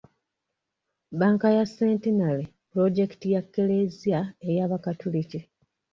Bbanka 1.11 1.47
ya 1.57 1.65
Centenary 1.75 2.45
pulojekiti 2.69 3.27
ya 3.33 3.41
kereziya 3.53 4.19
ey'abakatoliki. 4.47 5.39